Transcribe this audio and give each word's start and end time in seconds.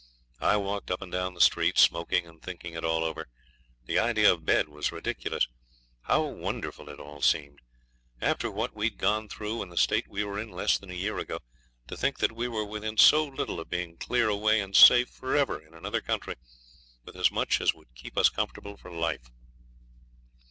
I 0.39 0.57
walked 0.57 0.89
up 0.89 1.03
and 1.03 1.11
down 1.11 1.35
the 1.35 1.39
streets, 1.41 1.79
smoking, 1.79 2.25
and 2.25 2.41
thinking 2.41 2.73
it 2.73 2.83
all 2.83 3.03
over. 3.03 3.27
The 3.85 3.99
idea 3.99 4.33
of 4.33 4.43
bed 4.47 4.67
was 4.67 4.91
ridiculous. 4.91 5.47
How 6.05 6.23
wonderful 6.25 6.89
it 6.89 6.99
all 6.99 7.21
seemed! 7.21 7.59
After 8.19 8.49
what 8.49 8.75
we 8.75 8.87
had 8.87 8.97
gone 8.97 9.29
through 9.29 9.61
and 9.61 9.71
the 9.71 9.77
state 9.77 10.07
we 10.07 10.23
were 10.23 10.39
in 10.39 10.49
less 10.49 10.79
than 10.79 10.89
a 10.89 10.95
year 10.95 11.19
ago, 11.19 11.41
to 11.87 11.95
think 11.95 12.17
that 12.17 12.31
we 12.31 12.47
were 12.47 12.65
within 12.65 12.97
so 12.97 13.23
little 13.25 13.59
of 13.59 13.69
being 13.69 13.95
clear 13.95 14.27
away 14.27 14.59
and 14.59 14.75
safe 14.75 15.07
for 15.07 15.35
ever 15.37 15.61
in 15.63 15.75
another 15.75 16.01
country, 16.01 16.33
with 17.05 17.15
as 17.15 17.29
much 17.31 17.61
as 17.61 17.75
would 17.75 17.93
keep 17.93 18.17
us 18.17 18.29
comfortable 18.29 18.77
for 18.77 18.89
life. 18.89 19.29